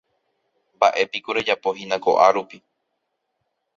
[0.75, 2.57] Mba'épiko rejapohína ko'árupi.